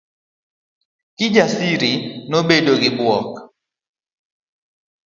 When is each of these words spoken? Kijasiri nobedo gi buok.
Kijasiri 1.17 1.91
nobedo 2.31 2.73
gi 2.81 2.91
buok. 2.97 3.31